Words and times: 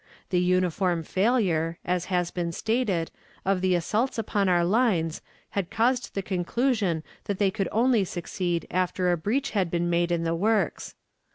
The 0.31 0.39
uniform 0.39 1.03
failure, 1.03 1.77
as 1.85 2.05
has 2.05 2.31
been 2.31 2.51
stated, 2.53 3.11
of 3.45 3.61
the 3.61 3.75
assaults 3.75 4.17
upon 4.17 4.49
our 4.49 4.65
lines 4.65 5.21
had 5.51 5.69
caused 5.69 6.15
the 6.15 6.23
conclusion 6.23 7.03
that 7.25 7.37
they 7.37 7.51
could 7.51 7.69
only 7.71 8.03
succeed 8.03 8.65
after 8.71 9.11
a 9.11 9.15
breach 9.17 9.51
had 9.51 9.69
been 9.69 9.91
made 9.91 10.11
in 10.11 10.23
the 10.23 10.33
works. 10.33 10.95